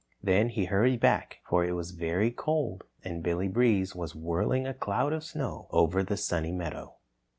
[0.23, 4.73] Then he hurried back, for it was very cold and Billy Breeze was whirling a
[4.73, 6.95] cloud of snow over the Sunny Meadow.